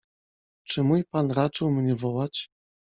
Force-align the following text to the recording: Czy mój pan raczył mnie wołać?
Czy 0.67 0.83
mój 0.83 1.05
pan 1.05 1.31
raczył 1.31 1.71
mnie 1.71 1.95
wołać? 1.95 2.47